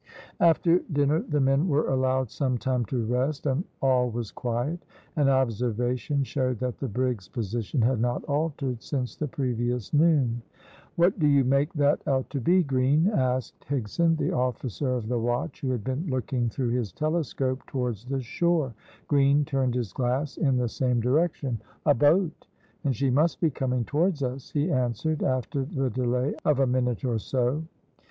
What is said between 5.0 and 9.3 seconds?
An observation showed that the brig's position had not altered since the